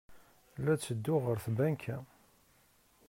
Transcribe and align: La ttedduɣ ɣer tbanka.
La 0.63 0.73
ttedduɣ 0.75 1.21
ɣer 1.25 1.37
tbanka. 1.45 1.97